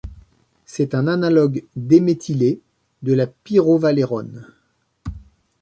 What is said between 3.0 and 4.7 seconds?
de la pyrovalérone.